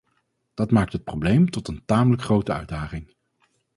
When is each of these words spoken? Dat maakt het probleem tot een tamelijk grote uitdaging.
Dat 0.53 0.71
maakt 0.71 0.91
het 0.93 1.03
probleem 1.03 1.49
tot 1.49 1.67
een 1.67 1.81
tamelijk 1.85 2.21
grote 2.21 2.51
uitdaging. 2.53 3.15